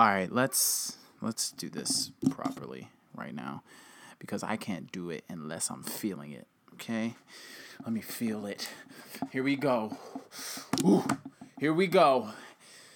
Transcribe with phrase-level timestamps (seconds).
[0.00, 3.62] All right, let's let's do this properly right now
[4.18, 6.46] because I can't do it unless I'm feeling it.
[6.72, 7.16] Okay?
[7.84, 8.70] Let me feel it.
[9.30, 9.98] Here we go.
[10.86, 11.04] Ooh,
[11.58, 12.30] here we go.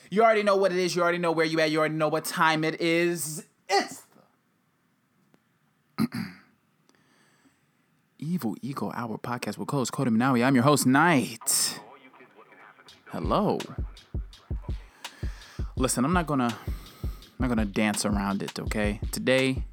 [0.08, 0.96] You already know what it is.
[0.96, 1.70] You already know where you at.
[1.70, 3.44] You already know what time it is.
[3.68, 4.04] It's
[5.98, 6.08] the
[8.18, 10.42] Evil Ego Hour podcast with co-host Cody Monowi.
[10.42, 11.78] I'm your host, Knight.
[13.08, 13.58] Hello.
[15.76, 16.56] Listen, I'm not gonna
[17.38, 19.00] I'm not gonna dance around it, okay?
[19.10, 19.64] Today,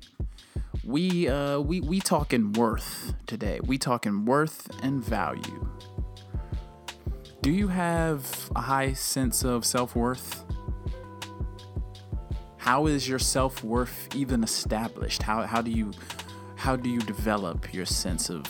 [0.83, 3.59] we uh we we talking worth today.
[3.63, 5.69] We talking worth and value.
[7.41, 10.43] Do you have a high sense of self-worth?
[12.57, 15.21] How is your self-worth even established?
[15.21, 15.91] How how do you
[16.55, 18.45] how do you develop your sense of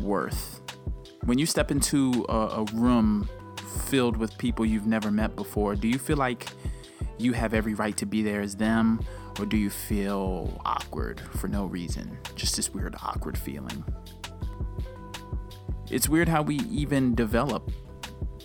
[0.00, 0.60] worth?
[1.24, 3.28] When you step into a, a room
[3.84, 6.46] filled with people you've never met before, do you feel like
[7.20, 9.00] you have every right to be there as them?
[9.38, 12.18] Or do you feel awkward for no reason?
[12.34, 13.84] Just this weird, awkward feeling.
[15.90, 17.70] It's weird how we even develop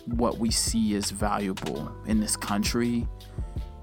[0.05, 3.08] what we see as valuable in this country,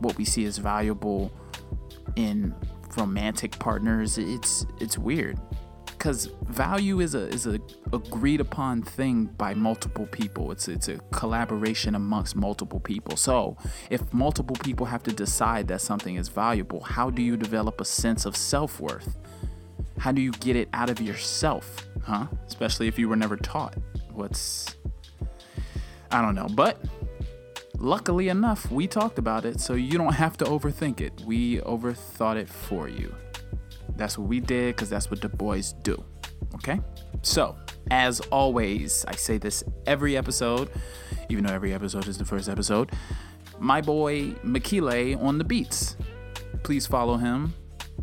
[0.01, 1.33] what we see as valuable
[2.17, 2.55] in
[2.97, 4.19] romantic partners.
[4.19, 5.39] It's it's weird
[6.03, 7.61] because value is a is a
[7.93, 10.51] agreed upon thing by multiple people.
[10.51, 13.17] It's it's a collaboration amongst multiple people.
[13.17, 13.57] So
[13.89, 17.85] if multiple people have to decide that something is valuable, how do you develop a
[17.85, 19.17] sense of self worth?
[19.97, 22.27] How do you get it out of yourself, huh?
[22.49, 23.77] Especially if you were never taught.
[24.11, 24.75] What's
[26.11, 26.85] I don't know, but
[27.79, 31.13] luckily enough, we talked about it, so you don't have to overthink it.
[31.25, 33.15] We overthought it for you.
[33.97, 36.03] That's what we did because that's what the boys do.
[36.57, 36.81] Okay?
[37.23, 37.57] So,
[37.91, 40.71] as always, I say this every episode,
[41.29, 42.91] even though every episode is the first episode.
[43.59, 45.97] My boy Mekiile on the beats.
[46.63, 47.55] Please follow him.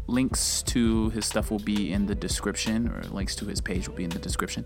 [0.07, 3.95] Links to his stuff will be in the description, or links to his page will
[3.95, 4.65] be in the description.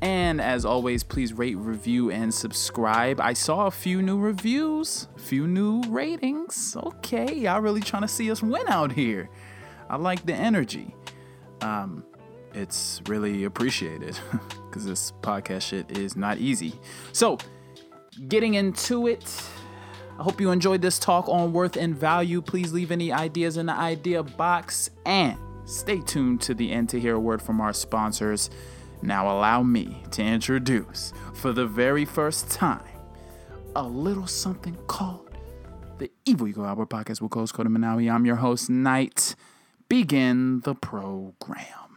[0.00, 3.20] And as always, please rate, review, and subscribe.
[3.20, 6.76] I saw a few new reviews, a few new ratings.
[6.76, 9.28] Okay, y'all really trying to see us win out here.
[9.88, 10.94] I like the energy.
[11.60, 12.04] Um,
[12.54, 14.18] it's really appreciated
[14.66, 16.74] because this podcast shit is not easy.
[17.12, 17.38] So,
[18.28, 19.42] getting into it,
[20.18, 22.42] I hope you enjoyed this talk on worth and value.
[22.42, 27.00] Please leave any ideas in the idea box and stay tuned to the end to
[27.00, 28.50] hear a word from our sponsors.
[29.00, 32.82] Now, allow me to introduce, for the very first time,
[33.76, 35.36] a little something called
[35.98, 38.12] the Evil Ego Hour podcast with Coach Cody Monowi.
[38.12, 39.36] I'm your host, Knight
[39.88, 41.87] begin the program.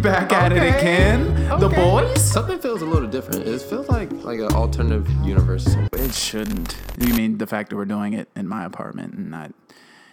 [0.00, 0.78] Back at it Okay.
[0.78, 1.60] again.
[1.60, 2.22] The boys?
[2.22, 3.46] Something feels a little different.
[3.46, 5.66] It feels like like an alternative universe.
[5.92, 6.76] It shouldn't.
[6.98, 9.52] You mean the fact that we're doing it in my apartment and not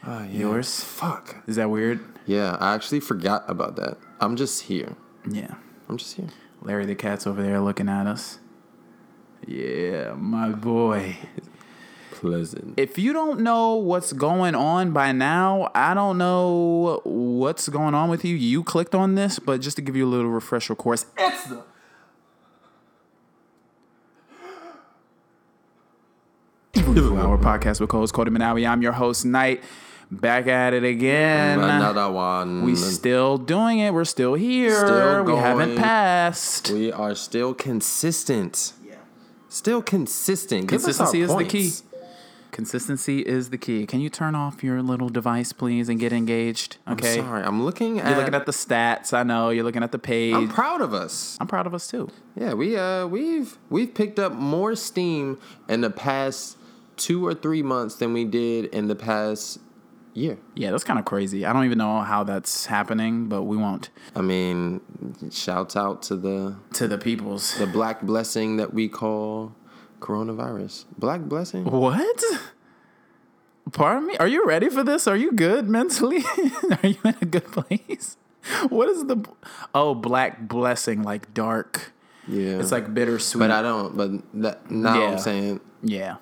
[0.04, 0.40] Ah, yeah.
[0.40, 0.82] yours?
[0.84, 1.38] Fuck.
[1.48, 2.00] Is that weird?
[2.26, 3.98] Yeah, I actually forgot about that.
[4.20, 4.96] I'm just here.
[5.30, 5.56] Yeah.
[5.90, 6.28] I'm just here.
[6.62, 8.40] Larry the cat's over there looking at us.
[9.46, 11.18] Yeah, my boy.
[12.20, 12.74] Pleasant.
[12.78, 18.10] If you don't know what's going on by now, I don't know what's going on
[18.10, 18.36] with you.
[18.36, 21.62] You clicked on this, but just to give you a little refresher course, it's the
[26.74, 28.68] Evil Hour podcast with co-host Cody Monowi.
[28.68, 29.64] I'm your host, Knight.
[30.10, 31.60] Back at it again.
[31.60, 32.64] Another one.
[32.64, 33.94] We still doing it.
[33.94, 34.76] We're still here.
[34.76, 36.72] Still we haven't passed.
[36.72, 38.74] We are still consistent.
[38.84, 38.96] Yeah.
[39.50, 40.68] Still consistent.
[40.68, 41.72] Consistency our is the key.
[42.52, 43.86] Consistency is the key.
[43.86, 46.78] Can you turn off your little device, please, and get engaged?
[46.88, 47.20] Okay.
[47.20, 47.44] I'm sorry.
[47.44, 48.08] I'm looking at.
[48.10, 49.14] You're looking at the stats.
[49.14, 49.50] I know.
[49.50, 50.34] You're looking at the page.
[50.34, 51.38] I'm I'm, proud of us.
[51.40, 52.10] I'm proud of us too.
[52.36, 56.58] Yeah, we uh we've we've picked up more steam in the past
[56.96, 59.60] two or three months than we did in the past
[60.14, 60.38] year.
[60.56, 61.46] Yeah, that's kind of crazy.
[61.46, 63.90] I don't even know how that's happening, but we won't.
[64.16, 64.82] I mean,
[65.32, 67.56] shouts out to the To the peoples.
[67.60, 69.54] the black blessing that we call
[70.00, 70.86] coronavirus.
[70.98, 71.66] Black blessing.
[71.66, 72.24] What?
[73.72, 74.18] Pardon me?
[74.18, 75.08] Are you ready for this?
[75.08, 76.24] Are you good mentally?
[76.84, 78.16] Are you in a good place?
[78.70, 79.26] What is the
[79.76, 81.92] oh black blessing like dark?
[82.30, 83.40] Yeah, It's like bittersweet.
[83.40, 83.96] But I don't.
[83.98, 84.12] But
[84.42, 85.08] that, now Yeah.
[85.12, 85.60] I'm saying.
[85.84, 86.16] yeah.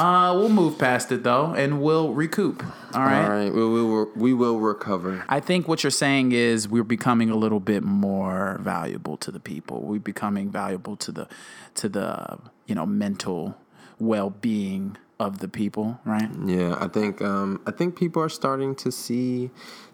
[0.00, 2.64] Uh, we'll move past it though, and we'll recoup.
[2.94, 3.22] All right.
[3.24, 4.10] All right, we will.
[4.16, 5.24] We will recover.
[5.28, 9.40] I think what you're saying is we're becoming a little bit more valuable to the
[9.40, 9.82] people.
[9.82, 11.28] We're becoming valuable to the
[11.74, 13.56] to the you know mental
[13.98, 16.30] well being of the people, right?
[16.46, 17.20] Yeah, I think.
[17.20, 19.50] Um, I think people are starting to see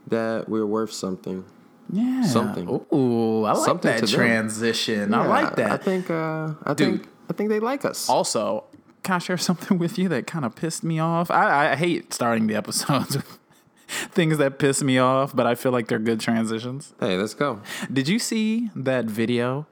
[0.06, 1.44] that we're worth something.
[1.92, 2.22] Yeah.
[2.22, 2.68] Something.
[2.92, 5.14] Ooh, I like Something that transition.
[5.14, 5.70] I like that.
[5.72, 6.10] I think.
[6.10, 7.00] Uh, I Dude.
[7.00, 7.08] think.
[7.28, 8.08] I think they like us.
[8.08, 8.64] also,
[9.06, 11.30] can I share something with you that kind of pissed me off?
[11.30, 13.38] I, I hate starting the episodes with
[13.88, 16.92] things that piss me off, but I feel like they're good transitions.
[17.00, 17.60] Hey, let's go.
[17.92, 19.66] Did you see that video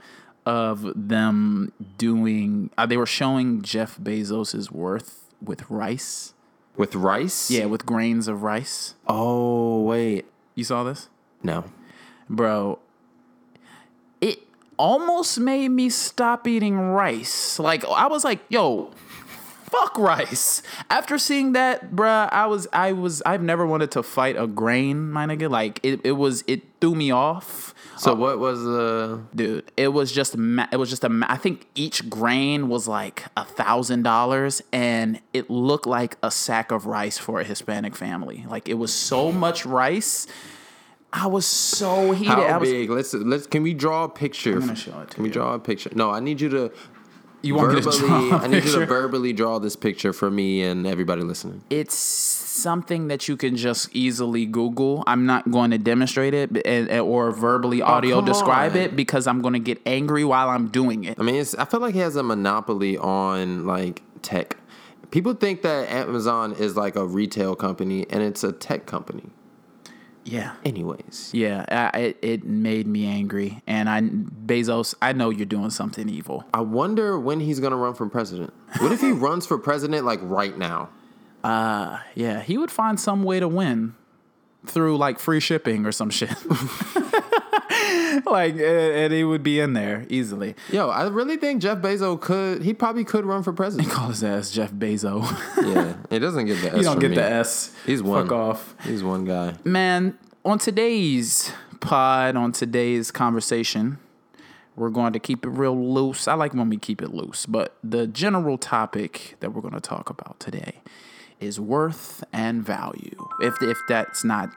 [0.47, 2.71] of them doing?
[2.79, 6.33] Uh, they were showing Jeff Bezos's worth with rice.
[6.77, 7.51] With rice.
[7.51, 8.95] Yeah, with grains of rice.
[9.07, 10.27] Oh wait.
[10.55, 11.09] You saw this,
[11.43, 11.65] No.
[12.29, 12.79] bro?
[14.21, 14.39] It
[14.77, 17.59] almost made me stop eating rice.
[17.59, 18.91] Like I was like, yo.
[19.65, 20.63] Fuck rice.
[20.91, 25.11] After seeing that, bruh, I was, I was, I've never wanted to fight a grain,
[25.11, 25.51] my nigga.
[25.51, 27.75] Like it, it was, it threw me off.
[27.97, 29.23] So uh, what was the?
[29.35, 32.89] dude it was just ma- it was just a ma- i think each grain was
[32.89, 37.95] like a thousand dollars and it looked like a sack of rice for a hispanic
[37.95, 40.27] family like it was so much rice
[41.13, 42.91] i was so heated How was, big?
[42.91, 43.47] Let's let's.
[43.47, 44.59] Can we draw a picture?
[44.59, 45.91] gonna show it to Can we draw a picture?
[45.95, 46.73] No, I need you to
[47.45, 48.29] you want me to verbally.
[48.29, 51.63] draw I need you to verbally draw this picture for me and everybody listening.
[51.71, 56.89] it's something that you can just easily google i'm not going to demonstrate it and,
[57.01, 58.79] or verbally oh, audio Oh, describe on.
[58.79, 61.65] it because i'm going to get angry while i'm doing it I mean, it's, I
[61.65, 64.57] feel like he has a monopoly on like tech.
[65.11, 69.25] People think that Amazon is like a retail company and it's a tech company.
[70.25, 73.63] Yeah Anyways, Yeah, I, it, it made me angry.
[73.67, 76.45] And I, Bezos, I know you're doing something evil.
[76.55, 78.53] I wonder when he's gonna run for president.
[78.79, 80.89] What if he runs for president like right now?
[81.43, 83.95] Uh, yeah, he would find some way to win
[84.67, 86.31] through like free shipping or some shit.
[88.27, 90.55] like, and, he would be in there easily.
[90.71, 92.63] Yo, I really think Jeff Bezos could.
[92.63, 93.89] He probably could run for president.
[93.89, 95.25] He Call his ass Jeff Bezos.
[95.75, 96.77] yeah, he doesn't get the S.
[96.77, 97.17] you don't get me.
[97.17, 97.75] the S.
[97.87, 98.25] He's one.
[98.25, 98.75] Fuck off.
[98.85, 99.55] He's one guy.
[99.65, 103.99] Man, on today's pod, on today's conversation,
[104.77, 106.27] we're going to keep it real loose.
[106.29, 109.81] I like when we keep it loose, but the general topic that we're going to
[109.81, 110.81] talk about today
[111.41, 113.29] is worth and value.
[113.41, 114.51] If if that's not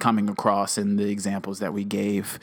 [0.00, 2.38] coming across in the examples that we gave.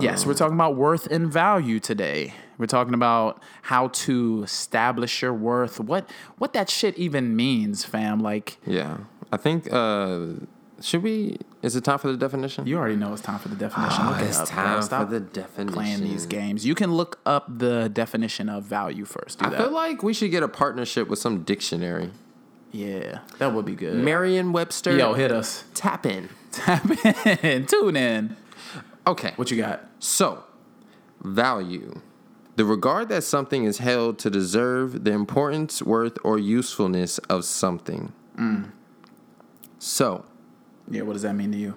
[0.00, 2.32] Yes, we're talking about worth and value today.
[2.56, 5.78] We're talking about how to establish your worth.
[5.80, 6.08] What
[6.38, 8.20] what that shit even means, fam.
[8.20, 8.98] Like Yeah,
[9.30, 9.70] I think.
[9.70, 10.20] uh
[10.80, 11.36] Should we?
[11.62, 12.66] Is it time for the definition?
[12.66, 14.06] You already know it's time for the definition.
[14.06, 15.72] Look it Ah, it's up, time Stop for the definition.
[15.74, 16.64] playing these games.
[16.66, 19.38] You can look up the definition of value first.
[19.38, 19.58] Do I that.
[19.60, 22.10] feel like we should get a partnership with some dictionary.
[22.72, 23.94] yeah, that would be good.
[23.94, 24.96] Merriam-Webster.
[24.96, 25.64] Yo, hit us.
[25.74, 26.30] tap in.
[26.52, 26.88] Tap
[27.44, 27.66] in.
[27.66, 28.36] Tune in.
[29.06, 29.32] Okay.
[29.36, 29.84] What you got?
[29.98, 30.44] So,
[31.22, 32.00] value.
[32.56, 38.12] The regard that something is held to deserve the importance, worth, or usefulness of something.
[38.38, 38.70] Mm.
[39.78, 40.24] So,
[40.90, 41.74] Yeah, what does that mean to you?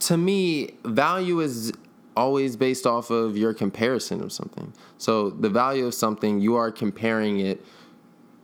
[0.00, 1.72] to me, value is
[2.14, 4.74] always based off of your comparison of something.
[4.98, 7.64] So, the value of something, you are comparing it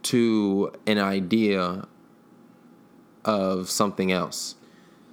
[0.04, 1.86] to an idea
[3.24, 4.54] of something else.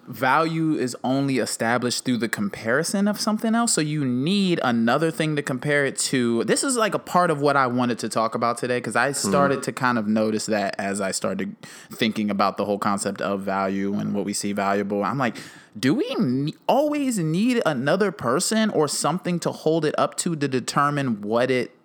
[0.08, 3.74] Value is only established through the comparison of something else.
[3.74, 6.44] So you need another thing to compare it to.
[6.44, 9.12] This is like a part of what I wanted to talk about today because I
[9.12, 9.30] mm-hmm.
[9.30, 11.56] started to kind of notice that as I started
[11.92, 15.04] thinking about the whole concept of value and what we see valuable.
[15.04, 15.38] I'm like,
[15.80, 21.22] do we always need another person or something to hold it up to to determine
[21.22, 21.76] what it,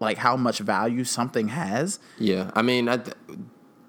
[0.00, 1.98] like how much value something has?
[2.18, 3.16] Yeah, I mean, I th-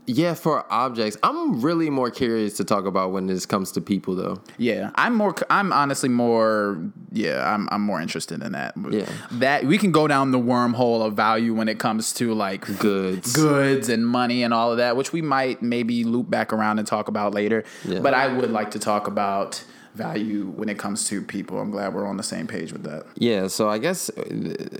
[0.07, 4.15] yeah, for objects, I'm really more curious to talk about when this comes to people,
[4.15, 4.41] though.
[4.57, 5.35] Yeah, I'm more.
[5.49, 6.79] I'm honestly more.
[7.11, 7.67] Yeah, I'm.
[7.71, 8.75] I'm more interested in that.
[8.89, 9.09] Yeah.
[9.31, 13.33] that we can go down the wormhole of value when it comes to like Goods.
[13.33, 16.87] goods and money and all of that, which we might maybe loop back around and
[16.87, 17.63] talk about later.
[17.83, 17.99] Yeah.
[17.99, 19.63] But I would like to talk about
[19.95, 21.59] value when it comes to people.
[21.59, 23.05] I'm glad we're on the same page with that.
[23.15, 24.23] Yeah, so I guess uh,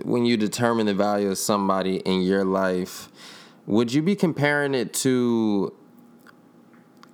[0.04, 3.10] when you determine the value of somebody in your life,
[3.68, 5.74] would you be comparing it to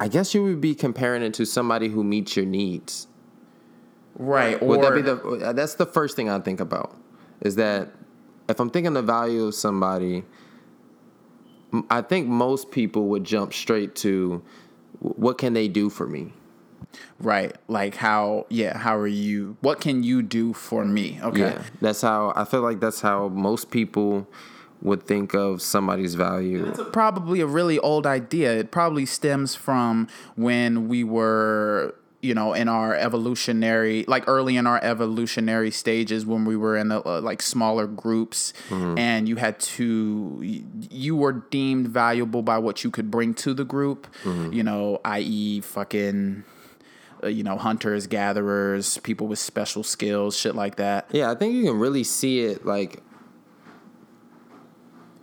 [0.01, 3.07] I guess you would be comparing it to somebody who meets your needs.
[4.15, 4.59] Right.
[4.59, 5.15] Or Would that be the?
[5.15, 6.97] Uh, that's the first thing I think about.
[7.41, 7.89] Is that
[8.49, 10.23] if I'm thinking the value of somebody,
[11.91, 14.41] I think most people would jump straight to
[14.99, 16.33] what can they do for me.
[17.19, 17.55] right.
[17.67, 21.19] Like how yeah, how are you what can you do for me?
[21.21, 21.41] Okay.
[21.41, 24.27] Yeah, that's how I feel like that's how most people
[24.81, 26.71] would think of somebody's value.
[26.91, 28.53] probably a really old idea.
[28.53, 34.65] It probably stems from when we were, you know, in our evolutionary, like early in
[34.67, 39.59] our evolutionary stages when we were in the, uh, like smaller groups and you had
[39.59, 40.39] to,
[40.89, 44.07] you were deemed valuable by what you could bring to the group,
[44.51, 46.43] you know, i.e., fucking.
[47.23, 51.05] Uh, you know, hunters, gatherers, people with special skills, shit like that.
[51.11, 53.03] Yeah, I think you can really see it like.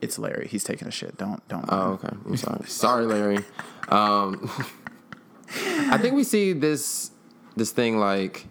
[0.00, 0.48] It's Larry.
[0.48, 1.16] He's taking a shit.
[1.16, 1.64] Don't don't.
[1.68, 2.16] Oh, okay.
[2.26, 2.64] I'm sorry.
[2.66, 3.38] sorry, Larry.
[3.88, 4.50] Um,
[5.90, 7.10] I think we see this
[7.56, 8.46] this thing like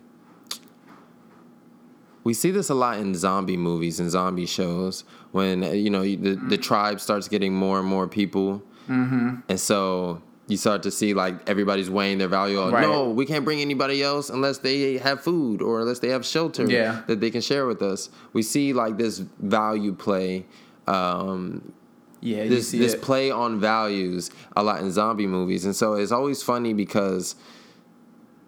[2.24, 6.02] we see this a lot in zombie movies and zombie shows when uh, you know
[6.02, 9.36] the the tribe starts getting more and more people, mm-hmm.
[9.48, 12.60] and so you start to see like everybody's weighing their value.
[12.70, 12.82] Right.
[12.82, 16.70] No, we can't bring anybody else unless they have food or unless they have shelter
[16.70, 17.02] Yeah.
[17.08, 18.10] that they can share with us.
[18.34, 20.46] We see like this value play.
[20.88, 21.74] Um,
[22.22, 23.02] yeah, you this see this it.
[23.02, 27.36] play on values a lot in zombie movies, and so it's always funny because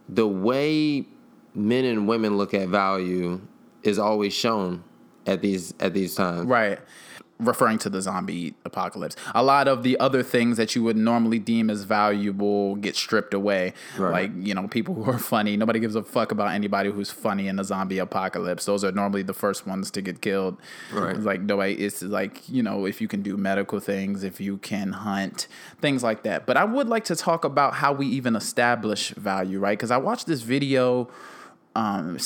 [0.07, 1.05] the way
[1.53, 3.41] men and women look at value
[3.83, 4.83] is always shown
[5.25, 6.45] at these at these times.
[6.45, 6.79] Right.
[7.39, 9.15] Referring to the zombie apocalypse.
[9.33, 13.33] A lot of the other things that you would normally deem as valuable get stripped
[13.33, 13.73] away.
[13.97, 14.11] Right.
[14.11, 15.55] Like, you know, people who are funny.
[15.55, 18.65] Nobody gives a fuck about anybody who's funny in the zombie apocalypse.
[18.65, 20.57] Those are normally the first ones to get killed.
[20.91, 21.15] Right.
[21.15, 24.57] It's like nobody it's like, you know, if you can do medical things, if you
[24.57, 25.47] can hunt,
[25.79, 26.45] things like that.
[26.45, 29.77] But I would like to talk about how we even establish value, right?
[29.77, 31.09] Because I watched this video
[31.75, 32.17] um,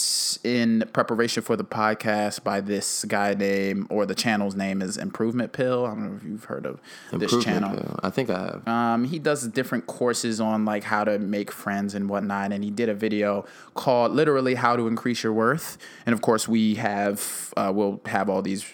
[0.43, 5.51] in preparation for the podcast by this guy name or the channel's name is Improvement
[5.51, 5.85] Pill.
[5.85, 6.79] I don't know if you've heard of
[7.11, 7.75] this channel.
[7.75, 7.99] Pill.
[8.01, 8.67] I think I have.
[8.67, 12.71] Um, he does different courses on like how to make friends and whatnot, and he
[12.71, 17.53] did a video called literally "How to Increase Your Worth." And of course, we have
[17.57, 18.65] uh, we'll have all these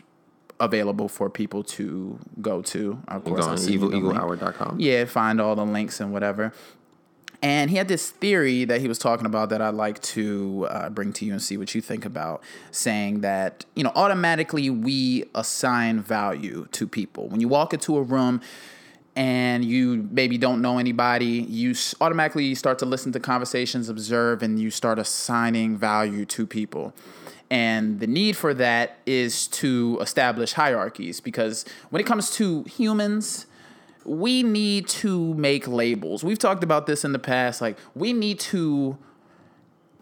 [0.59, 3.01] available for people to go to.
[3.07, 4.03] Of course, I'll on send you the link.
[4.05, 4.79] evilegohour.com.
[4.79, 6.53] Yeah, find all the links and whatever.
[7.41, 10.89] And he had this theory that he was talking about that I'd like to uh,
[10.89, 15.24] bring to you and see what you think about, saying that, you know, automatically we
[15.34, 17.29] assign value to people.
[17.29, 18.41] When you walk into a room
[19.15, 24.60] and you maybe don't know anybody, you automatically start to listen to conversations, observe, and
[24.60, 26.93] you start assigning value to people.
[27.50, 33.48] And the need for that is to establish hierarchies because when it comes to humans,
[34.09, 36.23] we need to make labels.
[36.23, 37.61] We've talked about this in the past.
[37.61, 38.97] Like, we need to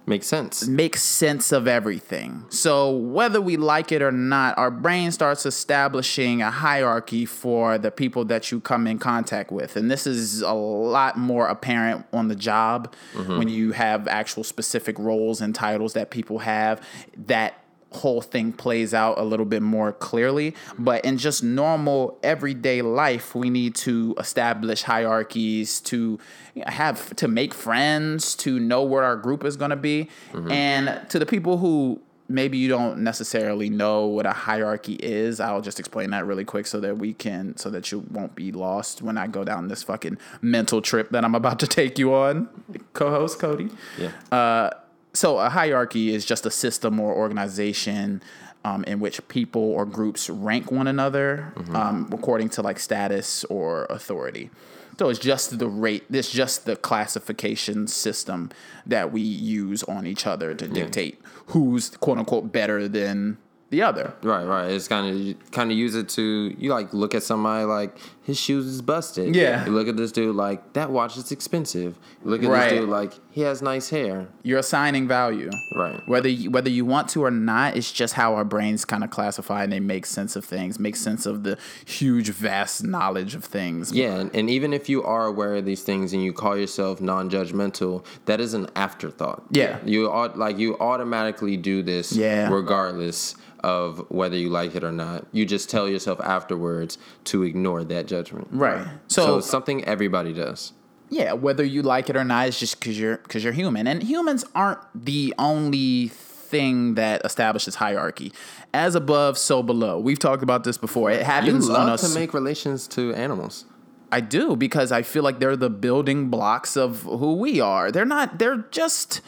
[0.05, 0.65] make sense.
[0.65, 2.45] make sense of everything.
[2.49, 7.91] So, whether we like it or not, our brain starts establishing a hierarchy for the
[7.91, 9.75] people that you come in contact with.
[9.75, 13.37] And this is a lot more apparent on the job mm-hmm.
[13.37, 16.81] when you have actual specific roles and titles that people have.
[17.25, 17.61] That
[17.91, 20.53] whole thing plays out a little bit more clearly.
[20.77, 26.19] But in just normal everyday life, we need to establish hierarchies to
[26.65, 30.09] have to make friends, to know where our group is going to be.
[30.31, 30.51] Mm-hmm.
[30.51, 35.61] And to the people who maybe you don't necessarily know what a hierarchy is, I'll
[35.61, 39.01] just explain that really quick so that we can so that you won't be lost
[39.01, 42.49] when I go down this fucking mental trip that I'm about to take you on.
[42.93, 43.69] Co-host Cody.
[43.97, 44.11] Yeah.
[44.31, 44.71] Uh,
[45.17, 48.21] So a hierarchy is just a system or organization
[48.63, 53.85] um, in which people or groups rank one another um, according to like status or
[53.85, 54.51] authority.
[54.99, 56.03] So it's just the rate.
[56.11, 58.51] It's just the classification system
[58.85, 64.13] that we use on each other to dictate who's quote unquote better than the other.
[64.23, 64.71] Right, right.
[64.71, 68.39] It's kind of kind of use it to you like look at somebody like his
[68.39, 69.35] shoes is busted.
[69.35, 69.65] Yeah.
[69.65, 71.97] You look at this dude like that watch is expensive.
[72.23, 72.69] You look at Right.
[72.69, 74.27] this dude like he has nice hair.
[74.43, 75.49] You're assigning value.
[75.75, 75.99] Right.
[76.07, 79.09] Whether you, whether you want to or not, it's just how our brains kind of
[79.09, 83.43] classify and they make sense of things, make sense of the huge, vast knowledge of
[83.45, 83.91] things.
[83.91, 86.99] Yeah, and, and even if you are aware of these things and you call yourself
[87.01, 89.43] non-judgmental, that is an afterthought.
[89.51, 89.79] Yeah.
[89.85, 92.49] You like you automatically do this Yeah.
[92.49, 95.25] regardless of whether you like it or not.
[95.31, 98.47] You just tell yourself afterwards to ignore that judgment.
[98.51, 98.85] Right.
[99.07, 100.73] So, So, it's something everybody does.
[101.09, 104.03] yeah, whether you like it or not, it's just because you're because you're human, and
[104.03, 108.31] humans aren't the only thing that establishes hierarchy.
[108.73, 109.99] As above, so below.
[109.99, 111.11] We've talked about this before.
[111.11, 112.13] It You happens on love us.
[112.13, 113.65] to make relations to animals.
[114.11, 117.91] I do because I feel like they're the building blocks of who we are.
[117.91, 118.39] They're not.
[118.39, 119.19] They're just.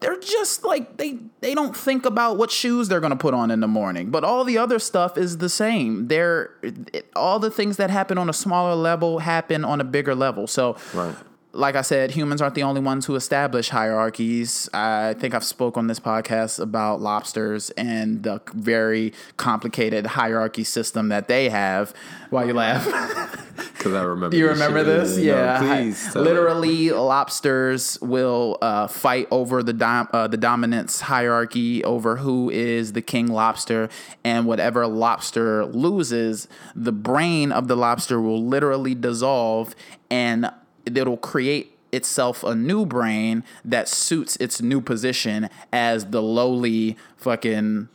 [0.00, 3.60] They're just like they they don't think about what shoes they're gonna put on in
[3.60, 6.08] the morning, but all the other stuff is the same.
[6.08, 10.14] They're it, all the things that happen on a smaller level happen on a bigger
[10.14, 10.46] level.
[10.46, 11.14] So Right.
[11.56, 14.68] Like I said, humans aren't the only ones who establish hierarchies.
[14.74, 21.08] I think I've spoke on this podcast about lobsters and the very complicated hierarchy system
[21.08, 21.94] that they have.
[22.30, 22.86] Why you laugh?
[23.76, 24.36] Because I remember.
[24.36, 24.86] you remember shit.
[24.86, 25.16] this?
[25.16, 25.58] No, Yeah.
[25.60, 26.12] please.
[26.12, 26.28] tell me.
[26.28, 32.92] Literally, lobsters will uh, fight over the dom- uh, the dominance hierarchy over who is
[32.94, 33.88] the king lobster,
[34.24, 39.74] and whatever lobster loses, the brain of the lobster will literally dissolve,
[40.10, 40.50] and
[40.86, 47.88] it'll create itself a new brain that suits its new position as the lowly fucking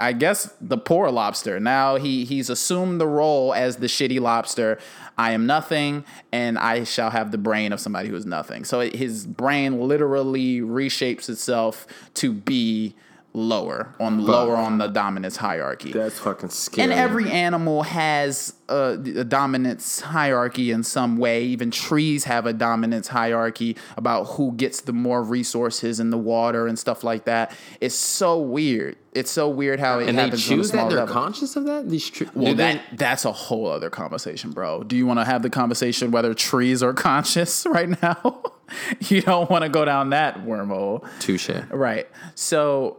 [0.00, 1.60] I guess the poor lobster.
[1.60, 4.78] Now he he's assumed the role as the shitty lobster.
[5.18, 8.64] I am nothing, and I shall have the brain of somebody who is nothing.
[8.64, 12.94] So his brain literally reshapes itself to be
[13.34, 15.90] lower on lower on the dominance hierarchy.
[15.92, 16.84] That's fucking scary.
[16.84, 21.44] And every animal has a, a dominance hierarchy in some way.
[21.44, 26.66] Even trees have a dominance hierarchy about who gets the more resources in the water
[26.66, 27.56] and stuff like that.
[27.80, 28.96] It's so weird.
[29.14, 30.88] It's so weird how it and they happens on a choose that.
[30.90, 31.14] They're level.
[31.14, 31.88] conscious of that.
[31.88, 34.82] These tre- well, do they- that that's a whole other conversation, bro.
[34.82, 38.42] Do you want to have the conversation whether trees are conscious right now?
[39.00, 41.06] you don't want to go down that wormhole.
[41.20, 41.50] touche.
[41.70, 42.08] Right.
[42.34, 42.98] So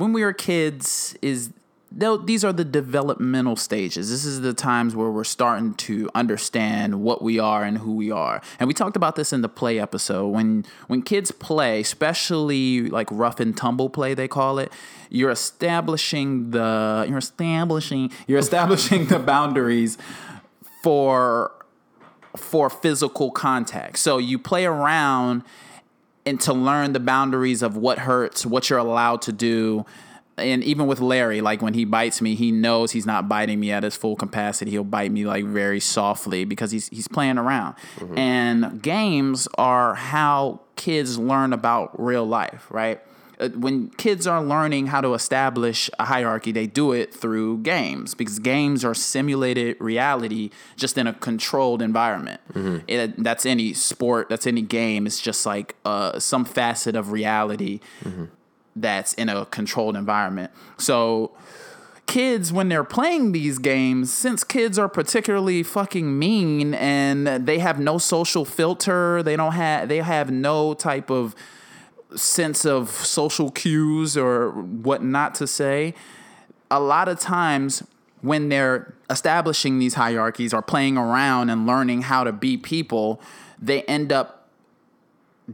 [0.00, 1.50] when we were kids is
[1.92, 4.08] these are the developmental stages.
[4.10, 8.10] This is the times where we're starting to understand what we are and who we
[8.10, 8.40] are.
[8.60, 10.28] And we talked about this in the play episode.
[10.28, 14.72] When when kids play, especially like rough and tumble play they call it,
[15.10, 19.98] you're establishing the you're establishing you're establishing the boundaries
[20.82, 21.52] for
[22.36, 23.98] for physical contact.
[23.98, 25.42] So you play around
[26.26, 29.84] and to learn the boundaries of what hurts, what you're allowed to do.
[30.36, 33.72] And even with Larry, like when he bites me, he knows he's not biting me
[33.72, 34.70] at his full capacity.
[34.70, 37.74] He'll bite me like very softly because he's he's playing around.
[37.96, 38.18] Mm-hmm.
[38.18, 43.00] And games are how kids learn about real life, right?
[43.40, 48.14] Uh, When kids are learning how to establish a hierarchy, they do it through games
[48.14, 52.40] because games are simulated reality just in a controlled environment.
[52.86, 55.06] It, that's any sport, that's any game.
[55.06, 57.80] It's just like uh, some facet of reality
[58.76, 60.50] that's in a controlled environment.
[60.78, 61.32] So
[62.06, 67.78] kids when they're playing these games since kids are particularly fucking mean and they have
[67.78, 71.36] no social filter they don't have they have no type of
[72.16, 75.94] sense of social cues or what not to say
[76.70, 77.82] a lot of times
[78.22, 83.20] when they're establishing these hierarchies or playing around and learning how to be people
[83.60, 84.48] they end up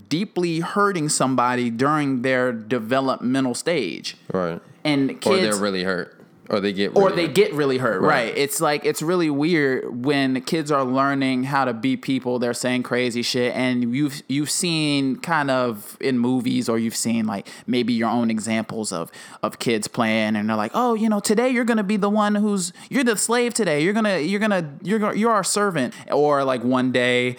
[0.08, 4.60] deeply hurting somebody during their developmental stage Right.
[4.84, 6.15] and kids, Or they're really hurt.
[6.48, 6.96] Or they get.
[6.96, 7.34] or really they hurt.
[7.34, 8.26] get really hurt right.
[8.28, 8.36] Right.
[8.36, 12.82] it's like it's really weird when kids are learning how to be people they're saying
[12.84, 17.92] crazy shit and you've you've seen kind of in movies or you've seen like maybe
[17.92, 19.10] your own examples of
[19.42, 22.34] of kids playing and they're like oh you know today you're gonna be the one
[22.34, 26.44] who's you're the slave today you're gonna you're gonna you're gonna you're our servant or
[26.44, 27.36] like one day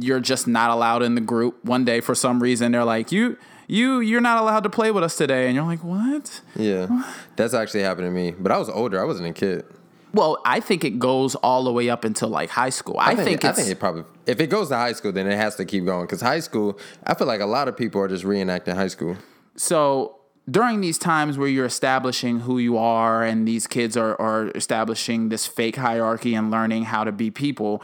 [0.00, 3.36] you're just not allowed in the group one day for some reason they're like you
[3.68, 7.04] you you're not allowed to play with us today and you're like what Yeah.
[7.36, 8.32] That's actually happened to me.
[8.32, 9.00] But I was older.
[9.00, 9.64] I wasn't a kid.
[10.14, 12.96] Well, I think it goes all the way up until like high school.
[12.98, 15.36] I, think, I it's think it probably if it goes to high school, then it
[15.36, 16.04] has to keep going.
[16.04, 19.16] Because high school, I feel like a lot of people are just reenacting high school.
[19.56, 20.18] so
[20.50, 25.28] during these times where you're establishing who you are and these kids are, are establishing
[25.28, 27.80] this fake hierarchy and learning how to be people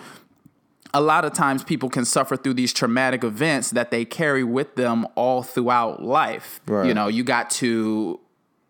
[0.94, 4.74] a lot of times people can suffer through these traumatic events that they carry with
[4.76, 6.86] them all throughout life Right.
[6.86, 8.18] you know you got to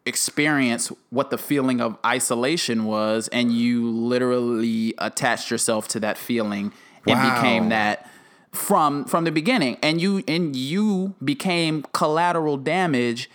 [0.07, 6.73] experience what the feeling of isolation was and you literally attached yourself to that feeling
[7.07, 7.35] and Wow.
[7.37, 8.09] became that
[8.53, 13.31] from from the beginning and you and you became collateral damage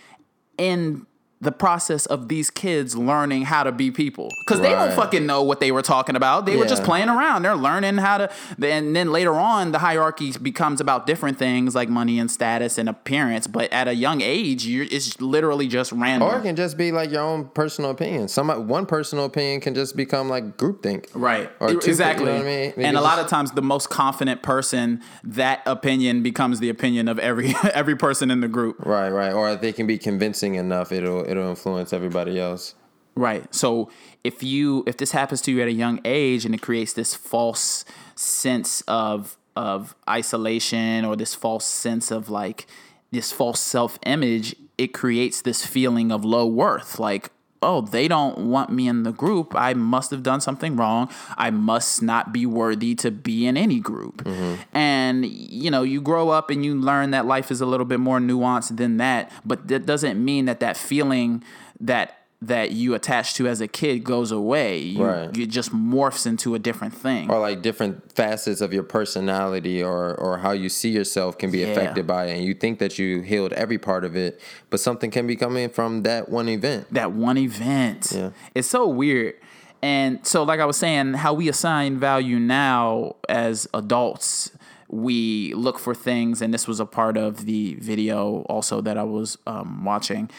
[0.58, 1.06] in
[1.44, 5.42] the process of these kids learning how to be people because they don't fucking know
[5.42, 8.30] what they were talking about they were just playing around they're learning how to
[8.62, 12.88] and then later on the hierarchy becomes about different things like money and status and
[12.88, 16.76] appearance but at a young age you're, it's literally just random Or it can just
[16.76, 18.28] be like your own personal opinion.
[18.28, 21.08] Some one personal opinion can just become like groupthink.
[21.14, 21.50] Right.
[21.60, 22.26] Or exactly.
[22.26, 22.86] you know I mean?
[22.86, 27.18] And a lot of times the most confident person, that opinion becomes the opinion of
[27.18, 28.76] every every person in the group.
[28.84, 29.32] Right, right.
[29.32, 32.74] Or they can be convincing enough, it'll it'll influence everybody else.
[33.16, 33.52] Right.
[33.54, 33.90] So
[34.24, 37.14] if you if this happens to you at a young age and it creates this
[37.14, 37.84] false
[38.16, 42.66] sense of of isolation or this false sense of like
[43.12, 46.98] this false self-image, it creates this feeling of low worth.
[46.98, 47.30] Like,
[47.64, 49.54] oh, they don't want me in the group.
[49.54, 51.10] I must have done something wrong.
[51.36, 54.24] I must not be worthy to be in any group.
[54.24, 54.76] Mm-hmm.
[54.76, 58.00] And, you know, you grow up and you learn that life is a little bit
[58.00, 59.32] more nuanced than that.
[59.44, 61.42] But that doesn't mean that that feeling
[61.80, 64.78] that that you attach to as a kid goes away.
[64.78, 65.36] You, Right.
[65.36, 67.30] It just morphs into a different thing.
[67.30, 71.58] or like different facets of your personality or or how you see yourself can be
[71.58, 71.68] Yeah.
[71.68, 75.10] affected by it and you think that you healed every part of it but something
[75.10, 78.12] can be coming from that one event that one event.
[78.14, 78.30] Yeah.
[78.54, 79.34] It's so weird.
[79.82, 84.50] And so, like I was saying, how we assign value now as adults,
[84.88, 89.02] we look for things, and this was a part of the video also that I
[89.02, 90.30] was um, watching.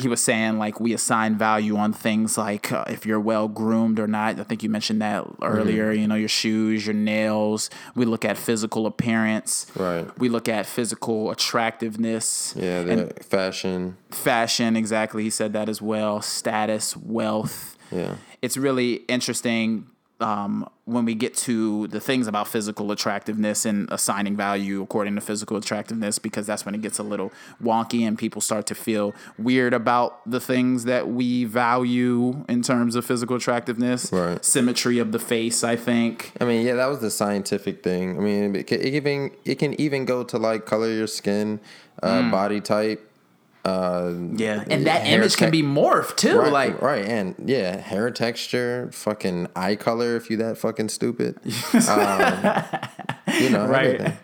[0.00, 3.98] He was saying like we assign value on things like uh, if you're well groomed
[3.98, 4.38] or not.
[4.38, 5.92] I think you mentioned that earlier.
[5.92, 7.70] You know, your shoes, your nails.
[7.94, 9.70] We look at physical appearance.
[9.76, 10.06] Right.
[10.18, 16.20] We look at physical attractiveness yeah the fashion fashion exactly he said that as well
[16.20, 19.86] status wealth yeah it's really interesting
[20.20, 25.20] um, when we get to the things about physical attractiveness and assigning value according to
[25.20, 29.14] physical attractiveness because that's when it gets a little wonky and people start to feel
[29.38, 34.44] weird about the things that we value in terms of physical attractiveness Right.
[34.44, 38.16] symmetry of the face i think I mean, yeah, that was the scientific thing.
[38.16, 41.60] I mean, it can even it can even go to like color of your skin,
[42.02, 42.30] uh, Mm.
[42.30, 43.09] body type,
[43.64, 48.10] yeah and that hair image can be morphed too right, like right, and yeah, hair
[48.10, 50.16] texture, fucking eye color.
[50.16, 51.36] If you that fucking stupid,
[51.88, 52.58] um,
[53.38, 54.16] you know, everything.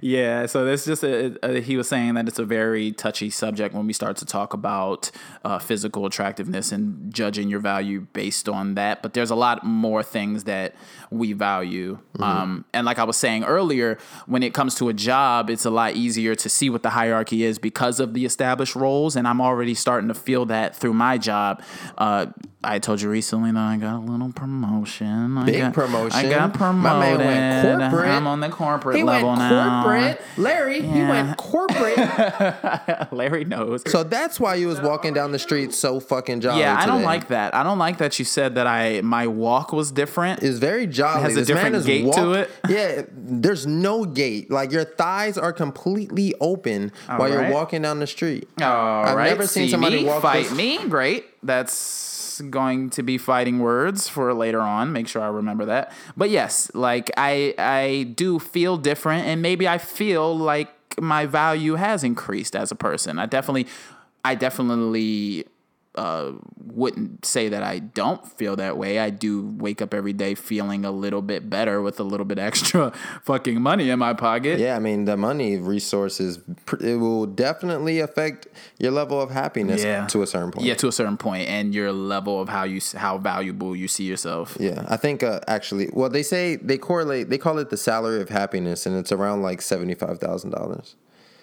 [0.00, 3.74] Yeah, so that's just a, a, he was saying that it's a very touchy subject
[3.74, 5.10] when we start to talk about
[5.44, 9.02] uh, physical attractiveness and judging your value based on that.
[9.02, 10.74] But there's a lot more things that
[11.10, 11.98] we value.
[12.20, 15.70] Um, and like I was saying earlier, when it comes to a job, it's a
[15.70, 19.16] lot easier to see what the hierarchy is because of the established roles.
[19.16, 21.62] And I'm already starting to feel that through my job.
[21.98, 22.26] Uh,
[22.62, 25.38] I told you recently that I got a little promotion.
[25.38, 26.26] I Big got, promotion.
[26.26, 27.26] I got My man promoted.
[27.26, 28.10] went corporate.
[28.10, 29.82] I'm on the corporate He level went now.
[29.82, 30.82] corporate, Larry.
[30.82, 31.08] He Yeah.
[31.08, 33.12] went corporate.
[33.12, 33.82] Larry knows.
[33.90, 36.60] so that's why you was walking down the street so fucking jolly.
[36.60, 37.54] yeah, I don't like that.
[37.54, 40.42] I don't like that you said that I my walk was different.
[40.42, 41.20] It's very jolly.
[41.20, 42.50] It has a this man different gait to it?
[42.68, 44.50] Yeah, there's no gate.
[44.50, 47.30] Like your thighs are completely open while right.
[47.32, 48.48] you're walking down the street.
[48.60, 48.66] All
[49.06, 50.86] I've right, never seen see somebody me, walk fight this- me.
[50.88, 51.24] Great.
[51.42, 54.92] That's going to be fighting words for later on.
[54.92, 55.92] Make sure I remember that.
[56.16, 60.68] But yes, like I I do feel different, and maybe I feel like
[61.00, 63.18] my value has increased as a person.
[63.18, 63.66] I definitely,
[64.24, 65.46] I definitely.
[65.96, 69.00] Uh, wouldn't say that I don't feel that way.
[69.00, 72.38] I do wake up every day feeling a little bit better with a little bit
[72.48, 72.92] extra
[73.24, 74.60] fucking money in my pocket.
[74.60, 76.38] Yeah, I mean the money resources
[76.80, 78.46] it will definitely affect
[78.78, 80.06] your level of happiness Yeah.
[80.06, 80.64] to a certain point.
[80.66, 84.04] Yeah, to a certain point, and your level of how you how valuable you see
[84.04, 84.56] yourself.
[84.60, 87.30] Yeah, I think uh, actually, well, they say they correlate.
[87.30, 90.94] They call it the salary of happiness, and it's around like seventy five thousand dollars.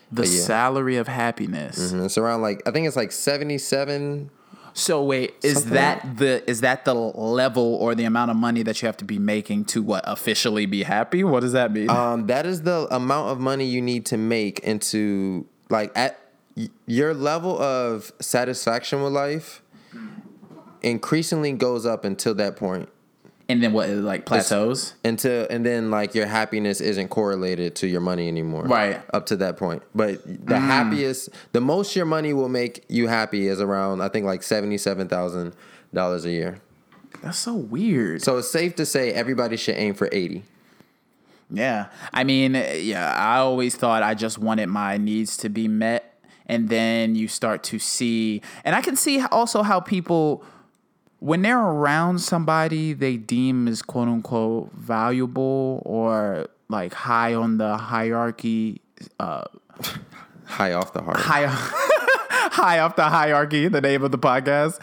[0.10, 0.42] The yeah.
[0.42, 1.92] salary of happiness.
[1.92, 4.32] And it's around like I think it's like seventy seven.
[4.78, 8.62] So wait, is Something that the is that the level or the amount of money
[8.62, 11.24] that you have to be making to what officially be happy?
[11.24, 11.90] What does that mean?
[11.90, 16.20] Um, that is the amount of money you need to make into like at
[16.86, 19.64] your level of satisfaction with life.
[20.84, 22.88] Increasingly goes up until that point.
[23.50, 23.90] And then what?
[23.90, 24.94] Like plateaus?
[25.06, 29.02] until and then like your happiness isn't correlated to your money anymore Right.
[29.14, 30.60] up to that point but the mm.
[30.60, 36.26] happiest the most your money will make you happy is around i think like $77000
[36.26, 36.60] a year
[37.22, 38.22] That's so weird.
[38.22, 40.44] so it's safe to say everybody should aim for 80
[41.50, 41.88] Yeah.
[42.14, 46.04] I mean, yeah, I always thought I just wanted my needs to be met.
[46.46, 50.44] And then you start to see, and I can see also how people,
[51.20, 57.78] when they're around somebody they deem as quote unquote valuable or like high on the
[57.78, 58.82] hierarchy,
[59.20, 59.46] uh,
[60.48, 64.80] high off the heart high, high off the hierarchy, the name of the podcast.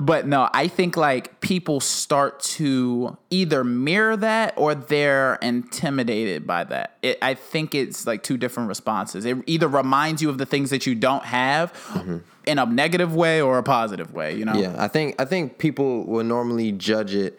[0.00, 6.64] But no, I think like people start to either mirror that or they're intimidated by
[6.64, 6.96] that.
[7.02, 9.24] It, I think it's like two different responses.
[9.24, 12.18] It either reminds you of the things that you don't have mm-hmm.
[12.46, 14.54] in a negative way or a positive way, you know?
[14.62, 17.38] yeah i think i think people will normally judge it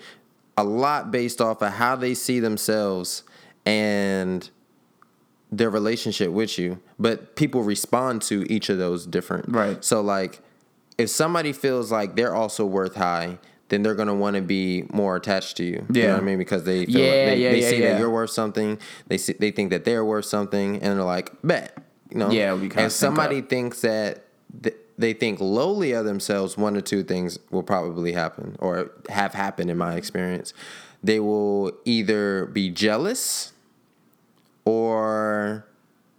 [0.57, 3.23] a lot based off of how they see themselves
[3.65, 4.49] and
[5.57, 9.83] their relationship with you but people respond to each of those different Right.
[9.83, 10.41] so like
[10.97, 13.39] if somebody feels like they're also worth high,
[13.69, 15.85] then they're gonna want to be more attached to you.
[15.91, 16.07] You Yeah.
[16.09, 16.37] know what I mean?
[16.37, 17.91] Because they feel Yeah, like they, yeah, they yeah, see yeah.
[17.93, 18.77] that you're worth something.
[19.07, 21.75] They see, they think that they're worth something, and they're like, bet.
[22.11, 22.29] You know?
[22.29, 23.49] Yeah, And somebody up.
[23.49, 24.25] thinks that
[24.61, 29.33] th- they think lowly of themselves, one or two things will probably happen or have
[29.33, 30.53] happened in my experience.
[31.03, 33.52] They will either be jealous
[34.65, 35.65] or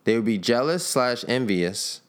[0.04, 2.00] they would be jealous slash envious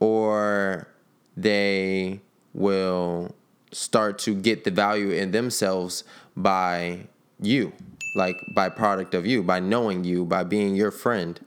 [0.00, 0.88] or
[1.36, 2.20] they
[2.52, 3.34] will
[3.72, 6.04] start to get the value in themselves
[6.36, 7.06] by
[7.40, 7.72] you
[8.14, 11.40] like by product of you by knowing you by being your friend.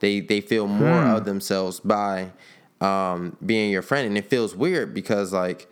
[0.00, 2.32] They they feel more of themselves by
[2.80, 4.06] um, being your friend.
[4.06, 5.68] And it feels weird because like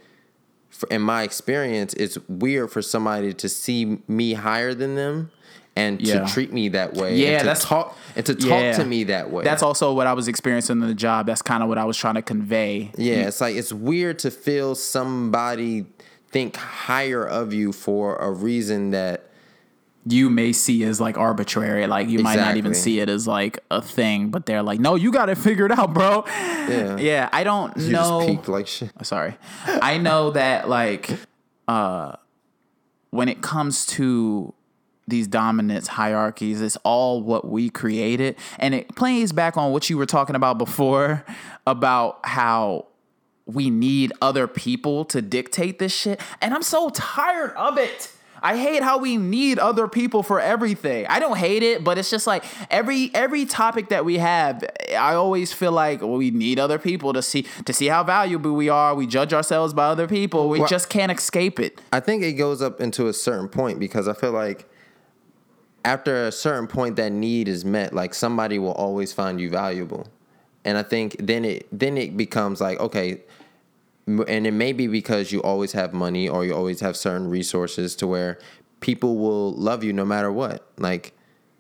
[0.91, 5.31] in my experience it's weird for somebody to see me higher than them
[5.81, 6.21] and Yeah.
[6.27, 8.73] to treat me that way Yeah, and to that's- talk and to talk Yeah.
[8.77, 11.27] to me that way That's also what I was experiencing in the job.
[11.27, 12.91] That's kind of what I was trying to convey.
[12.97, 15.87] Yeah, it's like it's weird to feel somebody
[16.33, 19.27] think higher of you for a reason that
[20.07, 21.87] you may see as like arbitrary.
[21.87, 24.95] Like you might not even see it as like a thing, but they're like, no,
[24.95, 26.25] you got it figured out, bro.
[26.27, 26.97] Yeah.
[26.99, 27.29] Yeah.
[27.33, 28.21] I don't you know.
[28.21, 28.91] just peaked like shit.
[29.03, 29.35] Sorry.
[29.67, 31.11] I know that like
[31.69, 32.13] uh
[33.11, 34.55] when it comes to
[35.11, 38.37] these dominance hierarchies, it's all what we created.
[38.59, 41.25] And it plays back on what you were talking about before
[41.67, 42.87] about how
[43.47, 46.21] we need other people to dictate this shit.
[46.41, 48.13] And I'm so tired of it.
[48.43, 51.07] I hate how we need other people for everything.
[51.09, 54.65] I don't hate it, but it's just like every every topic that we have,
[54.97, 58.53] I always feel like well, we need other people to see to see how valuable
[58.53, 58.95] we are.
[58.95, 60.49] We judge ourselves by other people.
[60.49, 61.81] We Well- just can't escape it.
[61.93, 64.67] I think it goes up into a certain point because I feel like
[65.85, 70.07] after a certain point that need is met, like somebody will always find you valuable.
[70.65, 73.23] And I think then it then it becomes like okay,
[74.07, 77.97] and it may be because you always have money or you always have certain resources
[77.97, 78.39] to where
[78.81, 80.67] people will love you no matter what.
[80.79, 81.15] Like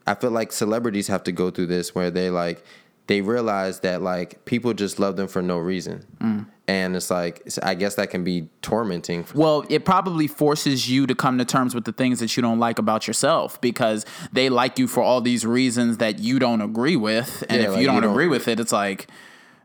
[0.07, 2.63] I feel like celebrities have to go through this where they like
[3.11, 6.07] they realize that like people just love them for no reason.
[6.21, 6.47] Mm.
[6.69, 9.27] And it's like I guess that can be tormenting.
[9.35, 12.61] Well, it probably forces you to come to terms with the things that you don't
[12.61, 16.95] like about yourself because they like you for all these reasons that you don't agree
[16.95, 17.43] with.
[17.49, 19.09] And Yeah, if like you don't you don't- agree with it, it's like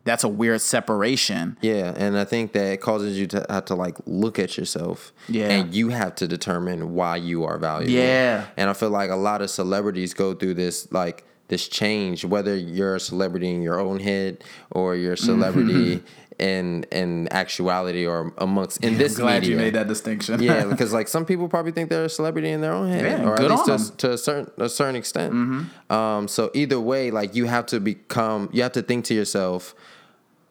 [0.06, 1.56] that's a weird separation.
[1.62, 5.14] Yeah, and I think that it causes you to have to like look at yourself.
[5.30, 5.50] Yeah.
[5.50, 7.94] And you have to determine why you are valuable.
[7.94, 8.46] Yeah.
[8.58, 12.56] And I feel like a lot of celebrities go through this like this change, whether
[12.56, 16.02] you're a celebrity in your own head or you're a celebrity
[16.40, 19.52] in in actuality or amongst in this media.
[19.52, 20.42] You made that distinction.
[20.42, 23.28] yeah, because like some people probably think they're a celebrity in their own head, Yeah,
[23.28, 23.72] or at least to.
[23.72, 23.96] Mm-hmm.
[23.98, 25.68] to a certain a certain extent.
[25.90, 29.76] Um, so either way, like you have to become, you have to think to yourself,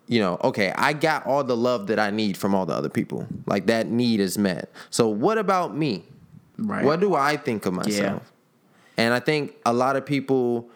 [0.07, 2.89] you know, okay, I got all the love that I need from all the other
[2.89, 3.27] people.
[3.47, 4.71] Like that need is met.
[4.91, 6.05] So what about me?
[6.57, 6.85] Right.
[6.85, 8.33] What do I think of myself?
[8.97, 10.71] And I think a lot of people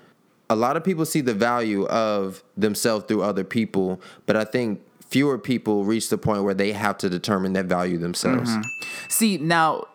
[0.50, 4.80] a lot of people see the value of themselves through other people, but I think
[5.08, 8.50] fewer people reach the point where they have to determine that value themselves.
[8.50, 9.08] Mm-hmm.
[9.08, 9.87] See, now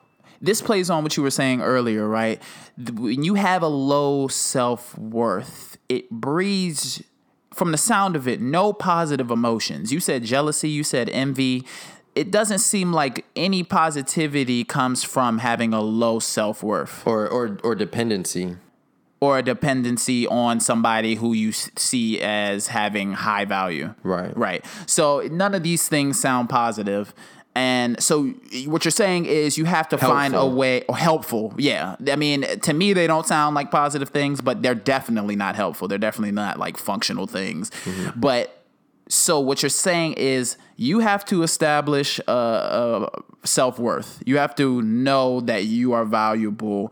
[0.42, 2.42] this plays on what you were saying earlier, right?
[2.78, 7.02] When you have a low self worth, it breeds,
[7.54, 9.94] from the sound of it, no positive emotions.
[9.94, 11.66] You said jealousy, you said envy.
[12.16, 17.58] It doesn't seem like any positivity comes from having a low self worth Or, or
[17.64, 18.58] or dependency.
[19.24, 23.94] Or a dependency on somebody who you see as having high value.
[24.04, 24.36] Right.
[24.36, 24.66] Right.
[24.86, 27.14] So none of these things sound positive.
[27.56, 28.26] And so
[28.66, 31.54] what you're saying is you have to find a way or helpful.
[31.58, 31.96] Yeah.
[32.12, 35.88] I mean, to me they don't sound like positive things, but they're definitely not helpful.
[35.88, 37.70] They're definitely not like functional things.
[37.86, 38.20] Mm-hmm.
[38.20, 38.60] But
[39.08, 44.22] so what you're saying is you have to establish a, a self-worth.
[44.26, 46.92] You have to know that you are valuable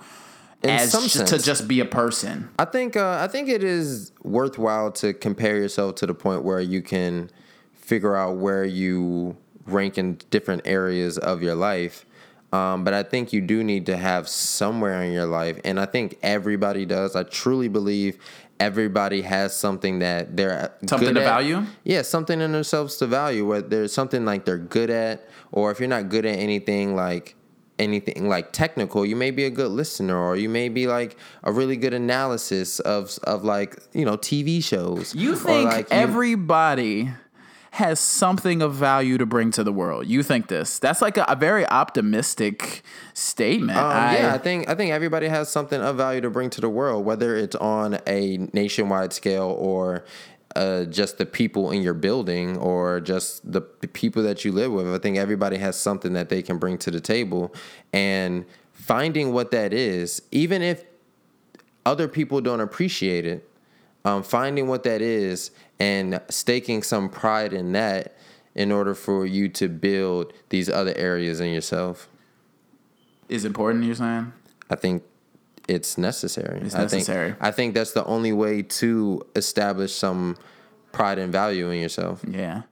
[0.70, 2.50] as some ju- to just be a person.
[2.60, 6.60] I think uh, I think it is worthwhile to compare yourself to the point where
[6.60, 7.30] you can
[7.74, 12.06] figure out where you rank in different areas of your life.
[12.54, 15.86] Um, but I think you do need to have somewhere in your life, and I
[15.86, 17.16] think everybody does.
[17.16, 18.18] I truly believe
[18.60, 21.26] everybody has something that they're Something good to at.
[21.26, 21.64] value?
[21.86, 23.48] Yeah, something in themselves to value.
[23.48, 27.36] Where there's something like they're good at, or if you're not good at anything like
[27.82, 31.52] anything like technical, you may be a good listener, or you may be like a
[31.52, 35.14] really good analysis of of like you know TV shows.
[35.16, 37.10] You think like, you- everybody
[37.76, 40.06] has something of value to bring to the world.
[40.06, 40.78] You think this?
[40.78, 42.82] That's like a, a very optimistic
[43.14, 43.78] statement.
[43.78, 46.62] Um, I- yeah, I think I think everybody has something of value to bring to
[46.62, 50.04] the world, whether it's on a nationwide scale or
[50.56, 54.72] uh, just the people in your building or just the p- people that you live
[54.72, 54.94] with.
[54.94, 57.54] I think everybody has something that they can bring to the table,
[57.94, 60.84] and finding what that is, even if
[61.86, 63.48] other people don't appreciate it,
[64.06, 68.16] um, finding what that is and staking some pride in that
[68.56, 72.08] in order for you to build these other areas in yourself.
[73.30, 74.34] Is important, you're saying?
[74.70, 75.04] I think
[75.68, 76.62] it's necessary.
[76.62, 77.36] It's I think- necessary.
[77.40, 80.38] I think that's the only way to establish some
[80.92, 82.22] pride and value in yourself.
[82.28, 82.64] Yeah.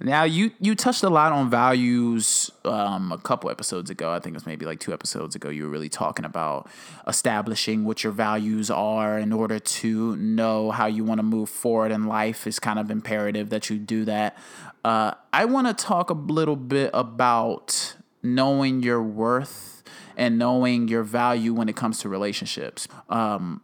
[0.00, 4.12] Now you you touched a lot on values um, a couple episodes ago.
[4.12, 5.48] I think it was maybe like two episodes ago.
[5.48, 6.68] You were really talking about
[7.08, 11.90] establishing what your values are in order to know how you want to move forward
[11.90, 12.46] in life.
[12.46, 14.36] It's kind of imperative that you do that.
[14.84, 19.73] Uh, I want to talk a little bit about knowing your worth
[20.16, 22.88] and knowing your value when it comes to relationships.
[23.08, 23.60] Um,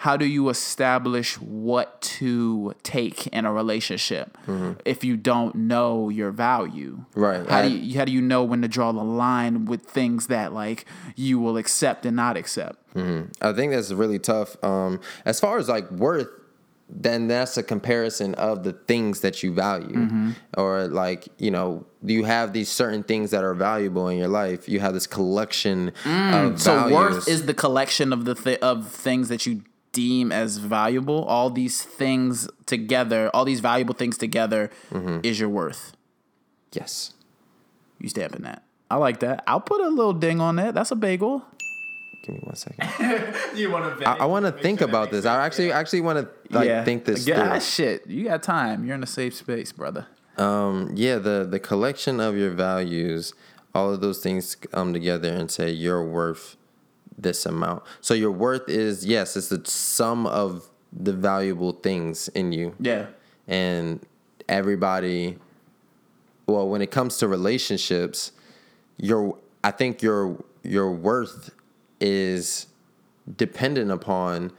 [0.00, 4.36] how do you establish what to take in a relationship
[4.84, 7.48] if you don't know your value Right.
[7.48, 10.26] how I- do you how do you know when to draw the line with things
[10.26, 10.84] that like
[11.16, 12.76] you will accept and not accept
[13.40, 14.62] I think that's really tough.
[14.64, 16.28] Um, as far as like worth,
[16.88, 20.30] then that's a comparison of the things that you value, Mm-hmm.
[20.56, 24.68] or like you know, you have these certain things that are valuable in your life.
[24.68, 26.58] You have this collection of Mm.
[26.58, 26.92] so values.
[26.94, 31.48] worth is the collection of the th- of things that you deem as valuable all
[31.48, 35.20] these things together all these valuable things together Mm-hmm.
[35.22, 35.92] is your worth
[36.72, 37.14] yes.
[37.98, 40.96] you stamping that i like that i'll put a little ding on that that's a
[40.96, 41.42] bagel
[42.26, 42.88] Give me one second.
[43.56, 45.24] you want to I, I want to think about this.
[45.24, 47.60] I actually actually want to like think this Yeah, through.
[47.60, 48.06] shit.
[48.08, 48.84] You got time.
[48.84, 50.06] You're in a safe space, brother.
[50.36, 53.32] Um, yeah, the the collection of your values,
[53.74, 56.56] all of those things come together and say you're worth
[57.16, 57.84] this amount.
[58.00, 63.06] So your worth is yes, it's the sum of the valuable things in you, Yeah.
[63.46, 64.04] and
[64.48, 65.38] everybody.
[66.48, 68.32] Well, when it comes to relationships,
[68.96, 71.50] your I think your your worth
[72.00, 72.66] is
[73.36, 74.52] dependent upon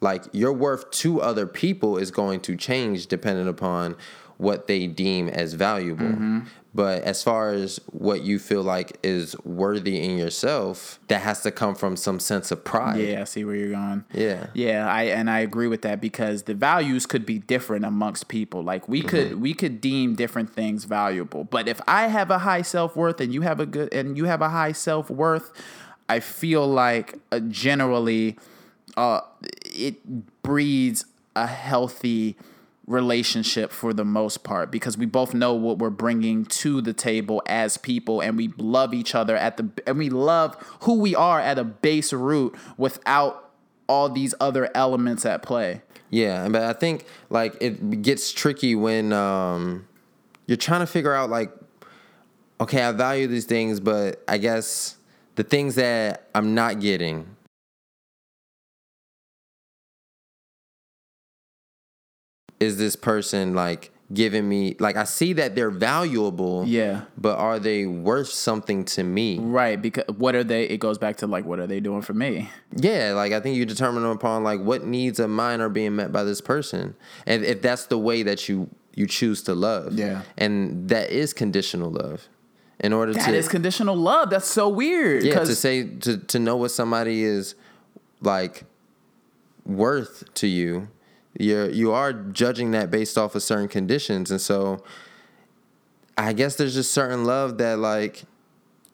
[0.00, 3.96] like your worth to other people is going to change depending upon
[4.38, 6.06] what they deem as valuable.
[6.06, 6.40] Mm-hmm.
[6.74, 11.50] But as far as what you feel like is worthy in yourself, that has to
[11.50, 13.00] come from some sense of pride.
[13.00, 14.04] Yeah, I see where you're going.
[14.12, 14.48] Yeah.
[14.52, 18.62] Yeah, I and I agree with that because the values could be different amongst people.
[18.62, 21.44] Like we could we could deem different things valuable.
[21.44, 24.42] But if I have a high self-worth and you have a good and you have
[24.42, 25.50] a high self-worth,
[26.08, 28.38] I feel like uh, generally
[28.96, 29.20] uh
[29.64, 32.36] it breeds a healthy
[32.86, 37.42] relationship for the most part because we both know what we're bringing to the table
[37.46, 41.40] as people and we love each other at the and we love who we are
[41.40, 43.50] at a base root without
[43.88, 45.82] all these other elements at play.
[46.10, 49.86] Yeah, but I think like it gets tricky when um,
[50.46, 51.50] you're trying to figure out like,
[52.60, 54.96] okay, I value these things, but I guess
[55.36, 57.26] the things that I'm not getting.
[62.58, 67.02] Is this person like giving me like I see that they're valuable, Yeah.
[67.18, 69.38] but are they worth something to me?
[69.38, 72.14] Right, because what are they it goes back to like what are they doing for
[72.14, 72.48] me?
[72.74, 76.12] Yeah, like I think you determine upon like what needs of mine are being met
[76.12, 76.94] by this person,
[77.26, 80.22] and if that's the way that you you choose to love, Yeah.
[80.38, 82.26] and that is conditional love.
[82.80, 84.28] In order That to is conditional love.
[84.30, 85.22] That's so weird.
[85.22, 87.54] yeah to say to to know what somebody is
[88.20, 88.64] like
[89.64, 90.88] worth to you,
[91.38, 94.82] you're you are judging that based off of certain conditions, and so
[96.18, 98.24] I guess there's just certain love that like.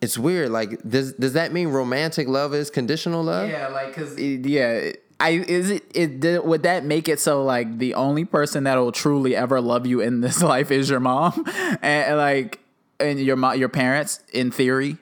[0.01, 0.51] It's weird.
[0.51, 3.49] Like, does does that mean romantic love is conditional love?
[3.49, 4.91] Yeah, like cuz yeah,
[5.21, 8.75] I is it it did, would that make it so like the only person that
[8.75, 11.45] will truly ever love you in this life is your mom?
[11.83, 12.59] and like
[13.03, 14.97] and your your parents in theory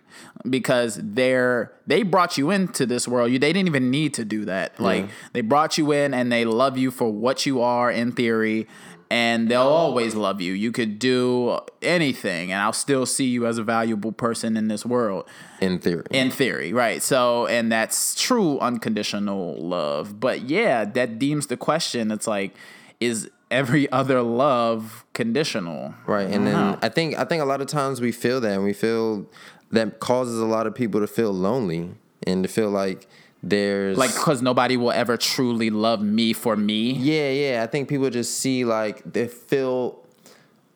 [0.49, 3.31] because they're they brought you into this world.
[3.31, 4.79] You they didn't even need to do that.
[4.81, 8.67] Like they brought you in and they love you for what you are in theory
[9.13, 10.53] and they'll always love you.
[10.53, 14.87] You could do anything and I'll still see you as a valuable person in this
[14.87, 15.29] world
[15.61, 16.05] In theory.
[16.13, 17.03] in theory, right?
[17.03, 20.21] So, and that's true unconditional love.
[20.21, 22.13] But yeah, that deems the question.
[22.13, 22.55] It's like,
[23.01, 25.95] is every other love conditional?
[26.07, 28.65] Right, and then I think I think a lot of times we feel that, and
[28.65, 29.27] we feel
[29.71, 31.91] that causes a lot of people to feel lonely
[32.27, 33.07] and to feel like
[33.43, 36.93] there's Like, because nobody will ever truly love me for me.
[36.93, 37.63] yeah, yeah.
[37.63, 39.99] I think people just see like they feel.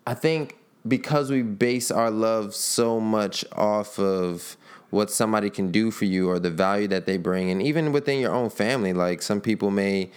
[0.07, 0.57] I think
[0.87, 4.57] because we base our love so much off of
[4.91, 8.21] what somebody can do for you or the value that they bring, and even within
[8.21, 10.11] your own family, like some people may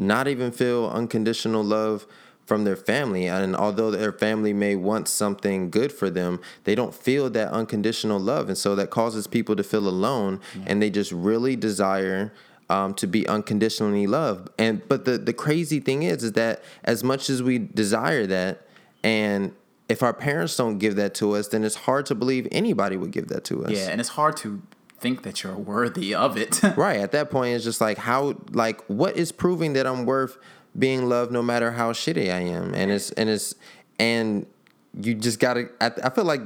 [0.00, 2.06] not even feel unconditional love
[2.50, 3.28] from their family.
[3.28, 8.18] And although their family may want something good for them they don't feel that unconditional
[8.18, 8.48] love.
[8.48, 10.64] And so that causes people to feel alone yeah.
[10.66, 12.32] and they just really desire
[12.68, 14.48] um, to be unconditionally loved.
[14.58, 18.66] And but the the crazy thing is is that as much as we desire that
[19.04, 19.54] and
[19.88, 23.12] if our parents don't give that to us then it's hard to believe anybody would
[23.12, 23.72] give that to us.
[23.72, 24.60] Yeah and it's hard to
[25.00, 28.80] think that you're worthy of it right at that point it's just like how like
[28.86, 30.36] what is proving that i'm worth
[30.78, 32.74] being loved no matter how shitty I am.
[32.74, 33.54] And it's and it's
[33.98, 34.46] and
[34.98, 35.70] you just gotta.
[35.80, 36.40] I, I feel like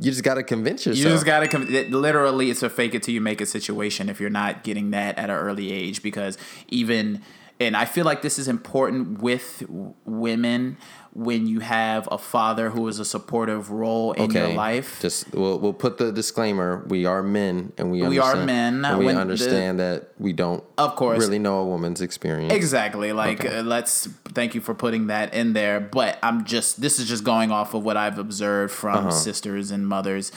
[0.00, 1.04] you just gotta convince yourself.
[1.04, 2.50] You just gotta com- literally.
[2.50, 5.30] It's a fake it till you make it situation if you're not getting that at
[5.30, 6.38] an early age because
[6.68, 7.22] even
[7.60, 9.64] and I feel like this is important with
[10.04, 10.76] women
[11.18, 14.38] when you have a father who is a supportive role in okay.
[14.38, 15.00] your life.
[15.00, 19.00] Just we'll we'll put the disclaimer: we are men, and we we are men, and
[19.00, 22.52] we understand the, that we don't, of course, really know a woman's experience.
[22.52, 23.12] Exactly.
[23.12, 23.58] Like, okay.
[23.58, 25.80] uh, let's thank you for putting that in there.
[25.80, 29.10] But I'm just this is just going off of what I've observed from uh-huh.
[29.10, 30.30] sisters and mothers.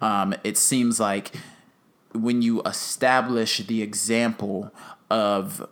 [0.00, 1.32] Um, it seems like
[2.12, 4.72] when you establish the example
[5.10, 5.68] of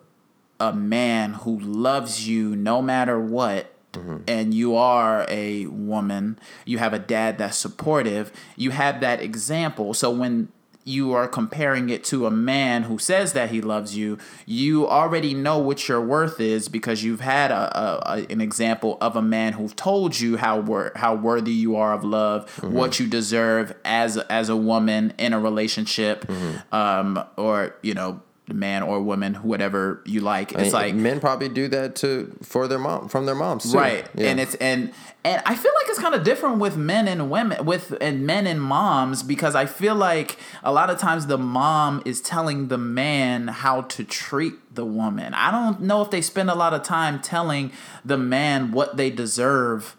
[0.58, 4.16] a man who loves you no matter what mm-hmm.
[4.28, 9.94] and you are a woman, you have a dad that's supportive, you have that example.
[9.94, 10.48] So when
[10.86, 14.16] you are comparing it to a man who says that he loves you,
[14.46, 18.96] you already know what your worth is because you've had a, a, a an example
[19.00, 22.72] of a man who told you how wor- how worthy you are of love, mm-hmm.
[22.72, 26.74] what you deserve as as a woman in a relationship, mm-hmm.
[26.74, 28.22] um, or you know
[28.52, 30.52] man or woman, whatever you like.
[30.52, 33.78] It's like men probably do that to for their mom from their moms, too.
[33.78, 34.08] right?
[34.14, 34.28] Yeah.
[34.28, 34.92] And it's and
[35.24, 38.46] and I feel like it's kind of different with men and women, with and men
[38.46, 42.78] and moms because I feel like a lot of times the mom is telling the
[42.78, 45.34] man how to treat the woman.
[45.34, 47.72] I don't know if they spend a lot of time telling
[48.04, 49.96] the man what they deserve.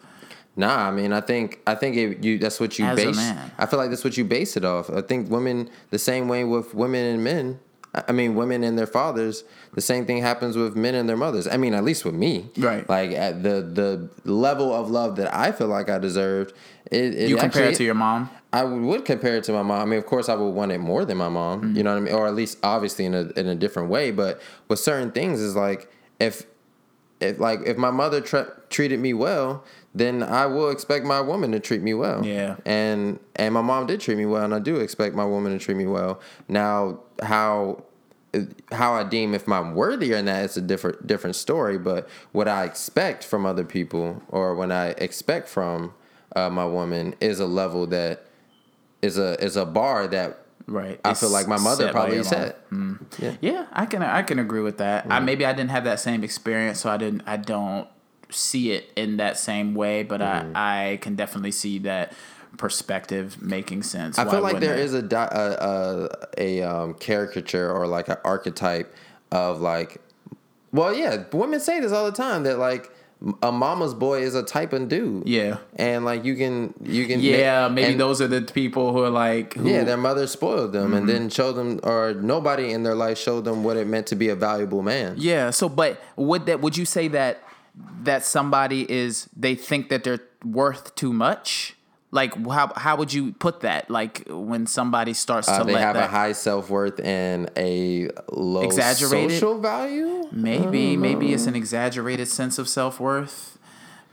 [0.55, 3.17] Nah, I mean, I think I think it, you that's what you As base.
[3.57, 4.89] I feel like that's what you base it off.
[4.89, 7.59] I think women the same way with women and men
[7.93, 9.43] I mean, women and their fathers.
[9.73, 11.47] The same thing happens with men and their mothers.
[11.47, 12.87] I mean, at least with me, right?
[12.87, 16.53] Like at the the level of love that I feel like I deserved.
[16.91, 18.29] It, it you compare it to your mom.
[18.53, 19.81] I would compare it to my mom.
[19.81, 21.61] I mean, of course, I would want it more than my mom.
[21.61, 21.77] Mm-hmm.
[21.77, 24.11] You know what I mean, or at least obviously in a in a different way.
[24.11, 26.45] But with certain things, is like if
[27.19, 29.63] if like if my mother tra- treated me well,
[29.97, 32.25] then I will expect my woman to treat me well.
[32.25, 32.57] Yeah.
[32.65, 35.63] And and my mom did treat me well, and I do expect my woman to
[35.63, 36.21] treat me well.
[36.47, 37.83] Now, how
[38.71, 41.77] how I deem if I'm worthy or not, it's a different different story.
[41.77, 45.93] But what I expect from other people, or when I expect from
[46.35, 48.25] uh, my woman, is a level that
[49.01, 50.99] is a is a bar that right.
[51.03, 52.69] I it's feel like my mother probably set.
[52.69, 52.99] Mm.
[53.17, 53.35] Yeah.
[53.41, 55.07] yeah, I can I can agree with that.
[55.07, 55.11] Mm.
[55.11, 57.87] I maybe I didn't have that same experience, so I didn't I don't
[58.29, 60.51] see it in that same way, but mm.
[60.55, 62.13] I I can definitely see that
[62.57, 64.17] perspective making sense.
[64.17, 64.79] I Why feel like there it?
[64.79, 66.07] is a a,
[66.37, 68.93] a, a um, caricature or like an archetype
[69.31, 70.01] of like,
[70.71, 72.91] well, yeah, women say this all the time that like
[73.41, 75.27] a mama's boy is a type of dude.
[75.27, 75.57] Yeah.
[75.75, 79.09] And like you can you can Yeah, maybe and, those are the people who are
[79.09, 80.97] like who, Yeah, their mother spoiled them mm-hmm.
[80.97, 84.15] and then showed them or nobody in their life showed them what it meant to
[84.15, 85.15] be a valuable man.
[85.17, 85.49] Yeah.
[85.49, 87.41] So but would that would you say that
[88.03, 91.75] that somebody is they think that they're worth too much?
[92.11, 93.89] Like how how would you put that?
[93.89, 98.09] Like when somebody starts uh, to they have that, a high self worth and a
[98.31, 100.27] low exaggerated social value.
[100.31, 103.56] Maybe maybe it's an exaggerated sense of self worth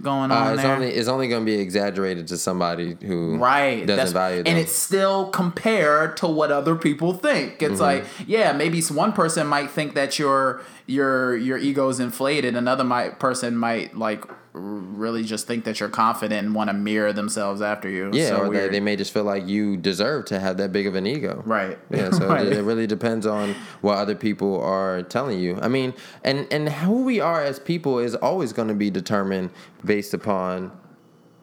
[0.03, 0.75] going uh, on it's there.
[0.75, 4.47] Only, it's only going to be exaggerated to somebody who right doesn't value them.
[4.49, 7.63] and it's still compared to what other people think.
[7.63, 7.83] It's mm-hmm.
[7.83, 12.55] like yeah, maybe one person might think that your your your ego is inflated.
[12.57, 14.25] Another might person might like
[14.55, 18.11] really just think that you're confident and want to mirror themselves after you.
[18.13, 20.87] Yeah, so or they, they, may just feel like you deserve to have that big
[20.87, 21.43] of an ego.
[21.45, 21.77] Right.
[21.91, 22.47] Yeah, so right.
[22.47, 25.59] It, it, really depends on what other people are telling you.
[25.61, 25.93] I mean,
[26.23, 29.51] and and who we are as people is always going to be determined
[29.85, 30.71] based upon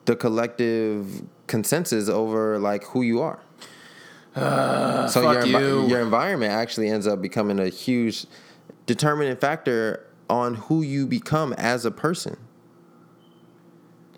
[0.06, 3.40] the collective consensus over like who you are.
[4.34, 5.86] Uh, so your you.
[5.86, 8.24] your environment actually ends up becoming a huge
[8.86, 12.38] determining factor on who you become as a person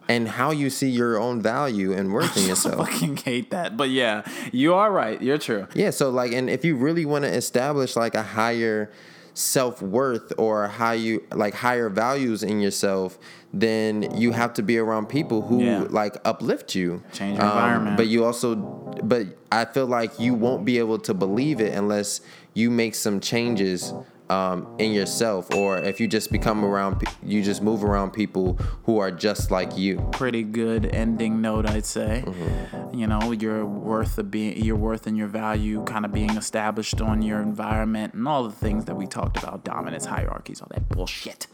[0.09, 2.80] and how you see your own value and worth in yourself.
[2.80, 5.20] I fucking hate that, but yeah, you are right.
[5.20, 5.66] You're true.
[5.74, 8.90] Yeah, so like, and if you really want to establish like a higher
[9.34, 13.18] self worth or how you like higher values in yourself,
[13.52, 15.86] then you have to be around people who yeah.
[15.90, 17.02] like uplift you.
[17.12, 17.96] Change your um, environment.
[17.96, 18.55] But you also,
[19.02, 22.20] but I feel like you won't be able to believe it unless
[22.55, 23.92] you make some changes
[24.31, 28.55] um, in yourself, or if you just become around, you just move around people
[28.85, 30.09] who are just like you.
[30.12, 32.25] Pretty good ending note, I'd say.
[32.27, 32.99] Mm-hmm.
[32.99, 37.01] You know, your worth of being, your worth and your value, kind of being established
[37.01, 40.89] on your environment, and all the things that we talked about, dominance, hierarchies, all that
[40.89, 41.47] bullshit.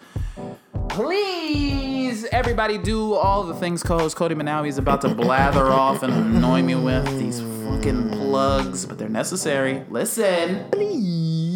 [0.89, 6.13] Please, everybody, do all the things co-host Cody Monowi is about to blather off and
[6.13, 9.85] annoy me with these fucking plugs, but they're necessary.
[9.89, 11.50] Listen, please.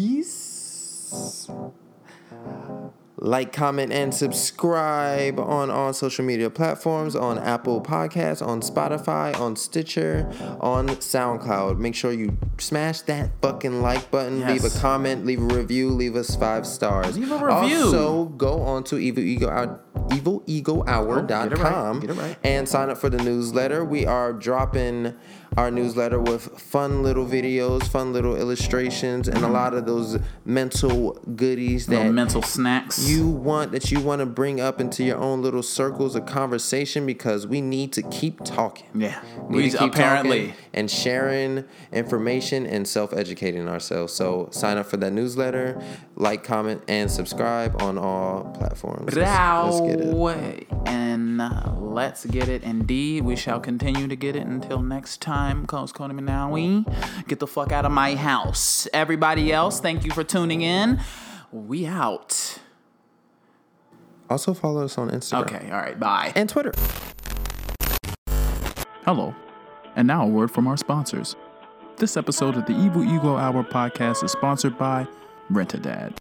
[3.17, 9.55] Like, comment, and subscribe on all social media platforms on Apple Podcasts, on Spotify, on
[9.55, 10.29] Stitcher,
[10.59, 11.79] on SoundCloud.
[11.79, 14.51] Make sure you smash that fucking like button, Yes.
[14.61, 17.17] leave a comment, leave a review, leave us five stars.
[17.17, 17.85] Leave a review.
[17.85, 19.79] Also, go on to Evil Ego Hour.
[20.09, 22.37] EvilEgoHour.com Oh, right, right.
[22.43, 23.83] and sign up for the newsletter.
[23.83, 25.15] We are dropping
[25.57, 31.13] our newsletter with fun little videos, fun little illustrations, and a lot of those mental
[31.35, 33.09] goodies Little that mental snacks.
[33.09, 37.05] you want that you want to bring up into your own little circles of conversation
[37.05, 38.87] because we need to keep talking.
[38.93, 40.53] yeah, We need to keep apparently.
[40.73, 44.13] and sharing information and self-educating ourselves.
[44.13, 45.81] So sign up for that newsletter,
[46.15, 49.15] like, comment, and subscribe on all platforms.
[49.15, 50.67] Let's, let's get it.
[50.85, 52.63] And uh, let's get it.
[52.63, 55.44] Indeed, we shall continue to get it until next time.
[55.67, 56.83] Coach Cody Monowi,
[57.27, 58.87] get the fuck out of my house.
[58.93, 60.99] Everybody else, thank you for tuning in.
[61.51, 62.59] We out.
[64.29, 66.33] Also follow us on Instagram Okay, all right, bye.
[66.35, 66.73] and Twitter.
[69.05, 69.35] Hello.
[69.95, 71.35] And now a word from our sponsors.
[71.97, 75.07] This episode of the Evil Ego Hour podcast is sponsored by
[75.49, 76.19] Rent-A-Dad.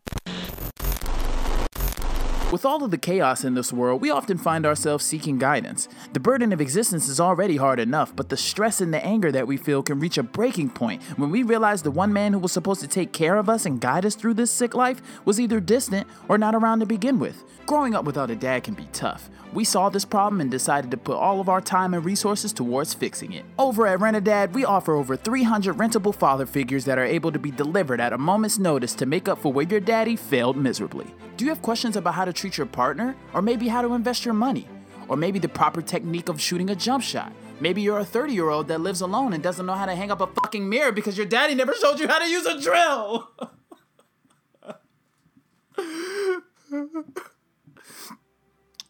[2.52, 5.88] With all of the chaos in this world, we often find ourselves seeking guidance.
[6.12, 9.48] The burden of existence is already hard enough, but the stress and the anger that
[9.48, 12.52] we feel can reach a breaking point when we realize the one man who was
[12.52, 15.58] supposed to take care of us and guide us through this sick life was either
[15.58, 17.42] distant or not around to begin with.
[17.66, 19.30] Growing up without a dad can be tough.
[19.54, 22.92] We saw this problem and decided to put all of our time and resources towards
[22.92, 23.44] fixing it.
[23.56, 27.52] Over at Rent-A-Dad, we offer over 300 rentable father figures that are able to be
[27.52, 31.06] delivered at a moment's notice to make up for where your daddy failed miserably.
[31.36, 33.14] Do you have questions about how to treat your partner?
[33.32, 34.66] Or maybe how to invest your money?
[35.06, 37.32] Or maybe the proper technique of shooting a jump shot?
[37.60, 40.10] Maybe you're a 30 year old that lives alone and doesn't know how to hang
[40.10, 43.30] up a fucking mirror because your daddy never showed you how to use a drill!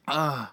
[0.06, 0.52] Ah,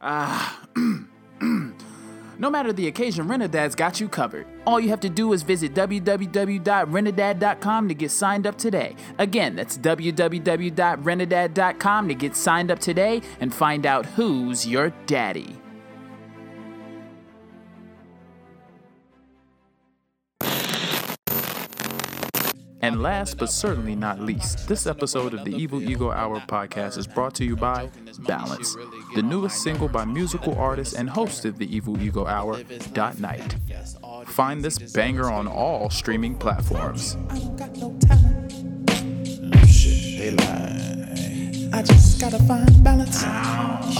[0.00, 0.60] ah,
[2.38, 4.46] no matter the occasion, Rent-A-Dad's got you covered.
[4.66, 8.94] All you have to do is visit www.rentadad.com to get signed up today.
[9.18, 15.56] Again, that's www.rentadad.com to get signed up today and find out who's your daddy.
[22.80, 27.06] And last but certainly not least, this episode of the Evil Ego Hour podcast is
[27.08, 28.76] brought to you by Balance,
[29.16, 32.62] the newest single by musical artist and host of the Evil Ego Hour,
[32.92, 33.56] Dot Knight.
[34.26, 37.16] Find this banger on all streaming platforms.
[37.28, 39.68] I don't got no talent.
[39.68, 41.70] Shit, they lie.
[41.72, 43.22] I just gotta find balance.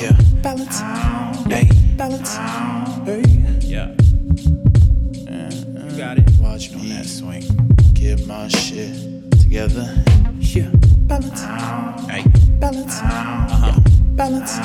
[0.00, 0.80] Yeah, Balance.
[1.48, 2.36] hey, Balance.
[3.04, 3.22] Hey.
[3.60, 3.94] yeah.
[5.26, 6.30] Uh, uh, you got it.
[6.40, 7.42] Watch me on that swing.
[7.98, 8.94] Get my shit
[9.32, 10.04] together.
[10.38, 10.70] Yeah.
[11.08, 11.42] Balance.
[12.08, 12.24] Hey,
[12.60, 13.00] Balance.
[13.00, 13.80] uh-huh.
[14.14, 14.56] Balance.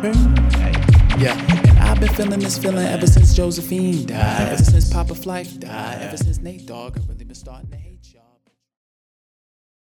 [0.00, 0.12] Hey.
[0.58, 1.22] Hey.
[1.22, 4.52] Yeah, and I've been feeling this feeling ever since Josephine died.
[4.52, 6.00] Ever since Papa Flight died.
[6.02, 7.68] Ever since Nate Dogg, I've really been starting